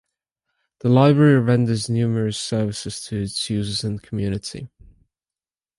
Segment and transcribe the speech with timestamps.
[0.79, 4.67] The library renders numerous services to its users and community.